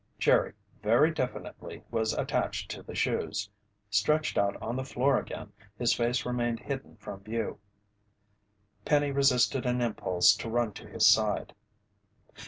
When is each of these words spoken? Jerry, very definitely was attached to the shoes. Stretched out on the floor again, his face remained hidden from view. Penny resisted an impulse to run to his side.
Jerry, 0.17 0.53
very 0.81 1.11
definitely 1.11 1.83
was 1.91 2.11
attached 2.13 2.71
to 2.71 2.81
the 2.81 2.95
shoes. 2.95 3.47
Stretched 3.91 4.35
out 4.35 4.59
on 4.59 4.75
the 4.75 4.83
floor 4.83 5.19
again, 5.19 5.51
his 5.77 5.93
face 5.93 6.25
remained 6.25 6.59
hidden 6.59 6.95
from 6.95 7.19
view. 7.23 7.59
Penny 8.83 9.11
resisted 9.11 9.63
an 9.67 9.79
impulse 9.79 10.33
to 10.37 10.49
run 10.49 10.73
to 10.73 10.87
his 10.87 11.05
side. 11.05 11.53